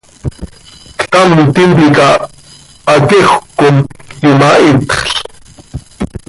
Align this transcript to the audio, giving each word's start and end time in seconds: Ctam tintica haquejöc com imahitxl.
Ctam 0.99 1.31
tintica 1.53 2.09
haquejöc 2.87 3.43
com 3.57 3.75
imahitxl. 4.29 5.11